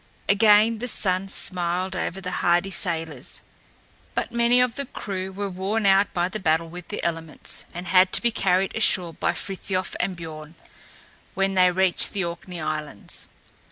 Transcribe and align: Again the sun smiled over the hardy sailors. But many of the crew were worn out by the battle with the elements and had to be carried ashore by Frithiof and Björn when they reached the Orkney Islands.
Again 0.27 0.79
the 0.79 0.87
sun 0.87 1.29
smiled 1.29 1.95
over 1.95 2.19
the 2.19 2.31
hardy 2.41 2.71
sailors. 2.71 3.41
But 4.15 4.31
many 4.31 4.59
of 4.59 4.75
the 4.75 4.87
crew 4.87 5.31
were 5.31 5.47
worn 5.47 5.85
out 5.85 6.11
by 6.11 6.27
the 6.27 6.39
battle 6.39 6.67
with 6.67 6.87
the 6.87 7.03
elements 7.03 7.65
and 7.71 7.85
had 7.85 8.11
to 8.13 8.21
be 8.23 8.31
carried 8.31 8.75
ashore 8.75 9.13
by 9.13 9.33
Frithiof 9.33 9.95
and 9.99 10.17
Björn 10.17 10.55
when 11.35 11.53
they 11.53 11.69
reached 11.71 12.13
the 12.13 12.23
Orkney 12.25 12.59
Islands. 12.59 13.27